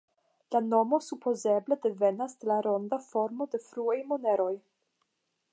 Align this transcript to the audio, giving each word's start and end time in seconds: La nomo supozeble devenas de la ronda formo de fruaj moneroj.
La 0.53 0.61
nomo 0.69 0.99
supozeble 1.07 1.77
devenas 1.83 2.35
de 2.39 2.51
la 2.53 2.59
ronda 2.69 3.01
formo 3.11 3.51
de 3.53 3.63
fruaj 3.67 4.03
moneroj. 4.15 4.53